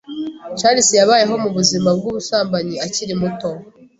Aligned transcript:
Charles 0.59 0.89
yabayeho 0.99 1.33
mubuzima 1.43 1.89
bwubusambanyi 1.97 2.75
akiri 2.85 3.13
muto. 3.21 3.49